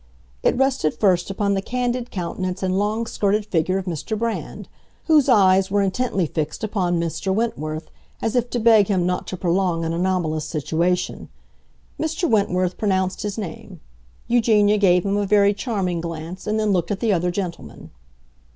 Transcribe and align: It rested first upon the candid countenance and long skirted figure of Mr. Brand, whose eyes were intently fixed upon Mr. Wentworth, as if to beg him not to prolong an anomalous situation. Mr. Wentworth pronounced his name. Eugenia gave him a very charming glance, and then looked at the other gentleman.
It 0.41 0.57
rested 0.57 0.95
first 0.99 1.29
upon 1.29 1.53
the 1.53 1.61
candid 1.61 2.09
countenance 2.09 2.63
and 2.63 2.79
long 2.79 3.05
skirted 3.05 3.45
figure 3.45 3.77
of 3.77 3.85
Mr. 3.85 4.17
Brand, 4.17 4.67
whose 5.05 5.29
eyes 5.29 5.69
were 5.69 5.83
intently 5.83 6.25
fixed 6.25 6.63
upon 6.63 6.99
Mr. 6.99 7.31
Wentworth, 7.31 7.91
as 8.19 8.35
if 8.35 8.49
to 8.49 8.59
beg 8.59 8.87
him 8.87 9.05
not 9.05 9.27
to 9.27 9.37
prolong 9.37 9.85
an 9.85 9.93
anomalous 9.93 10.45
situation. 10.45 11.29
Mr. 11.99 12.27
Wentworth 12.27 12.79
pronounced 12.79 13.21
his 13.21 13.37
name. 13.37 13.79
Eugenia 14.27 14.79
gave 14.79 15.05
him 15.05 15.17
a 15.17 15.27
very 15.27 15.53
charming 15.53 16.01
glance, 16.01 16.47
and 16.47 16.59
then 16.59 16.71
looked 16.71 16.89
at 16.89 16.99
the 16.99 17.13
other 17.13 17.29
gentleman. 17.29 17.91